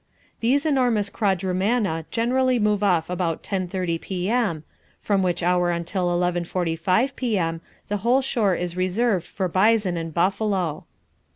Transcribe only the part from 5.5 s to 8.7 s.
until 11.45 p.m. the whole shore